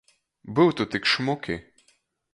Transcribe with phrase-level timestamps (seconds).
[0.53, 1.55] Byutu tik šmuki!